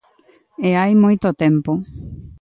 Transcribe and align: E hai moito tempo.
E 0.67 0.69
hai 0.79 0.93
moito 1.03 1.27
tempo. 1.43 1.71